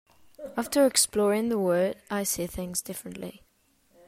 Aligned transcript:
After 0.57 0.87
exploring 0.87 1.49
the 1.49 1.59
world 1.59 1.93
I 2.09 2.23
see 2.23 2.47
things 2.47 2.81
differently. 2.81 3.43